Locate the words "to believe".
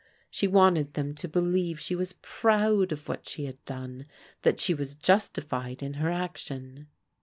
1.13-1.79